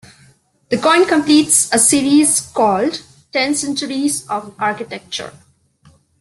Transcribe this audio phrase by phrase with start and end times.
[0.69, 5.31] The coin completes a series called "Ten Centuries of Architecture".